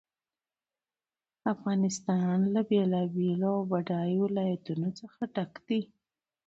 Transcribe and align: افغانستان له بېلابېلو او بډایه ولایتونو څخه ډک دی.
افغانستان 1.53 2.37
له 2.53 2.61
بېلابېلو 2.69 3.49
او 3.57 3.63
بډایه 3.71 4.17
ولایتونو 4.23 4.89
څخه 4.99 5.21
ډک 5.35 5.53
دی. 5.67 5.81